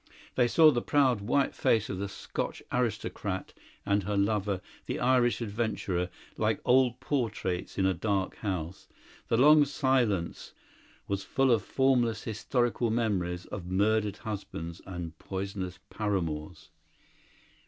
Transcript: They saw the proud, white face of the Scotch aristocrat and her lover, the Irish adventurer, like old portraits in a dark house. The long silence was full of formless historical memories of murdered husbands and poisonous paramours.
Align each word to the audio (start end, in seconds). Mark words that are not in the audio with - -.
They 0.33 0.47
saw 0.47 0.71
the 0.71 0.81
proud, 0.81 1.21
white 1.21 1.53
face 1.53 1.87
of 1.87 1.99
the 1.99 2.09
Scotch 2.09 2.63
aristocrat 2.71 3.53
and 3.85 4.01
her 4.01 4.17
lover, 4.17 4.59
the 4.87 4.99
Irish 4.99 5.41
adventurer, 5.41 6.09
like 6.37 6.59
old 6.65 6.99
portraits 6.99 7.77
in 7.77 7.85
a 7.85 7.93
dark 7.93 8.37
house. 8.37 8.87
The 9.27 9.37
long 9.37 9.63
silence 9.63 10.53
was 11.07 11.23
full 11.23 11.51
of 11.51 11.61
formless 11.61 12.23
historical 12.23 12.89
memories 12.89 13.45
of 13.45 13.67
murdered 13.67 14.17
husbands 14.17 14.81
and 14.87 15.15
poisonous 15.19 15.77
paramours. 15.91 16.71